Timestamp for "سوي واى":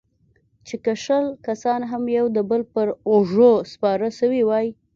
4.19-4.67